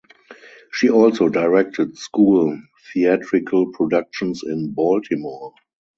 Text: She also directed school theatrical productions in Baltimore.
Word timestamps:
She 0.71 0.89
also 0.89 1.29
directed 1.29 1.95
school 1.95 2.59
theatrical 2.91 3.71
productions 3.71 4.41
in 4.43 4.71
Baltimore. 4.71 5.53